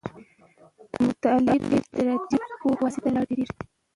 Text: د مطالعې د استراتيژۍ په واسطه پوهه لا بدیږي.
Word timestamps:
د 0.91 0.93
مطالعې 1.07 1.57
د 1.63 1.65
استراتيژۍ 1.81 2.53
په 2.61 2.67
واسطه 2.81 3.01
پوهه 3.03 3.13
لا 3.15 3.21
بدیږي. 3.27 3.55